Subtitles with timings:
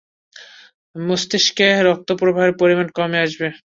[1.01, 3.47] মস্তিষ্কে রক্ত প্রবাহের পরিমাণ কমে আসবে।